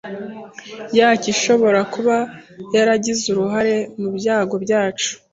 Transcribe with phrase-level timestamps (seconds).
[0.97, 2.15] yacyo ishobora kuba
[2.75, 5.11] yaragize uruhare mu byago byacu.